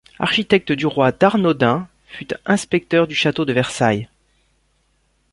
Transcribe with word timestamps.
Architecte 0.17 0.71
du 0.71 0.87
roi, 0.87 1.11
Darnaudin 1.11 1.87
fut 2.07 2.29
inspecteur 2.47 3.05
du 3.05 3.13
château 3.13 3.45
de 3.45 3.53
Versailles. 3.53 4.09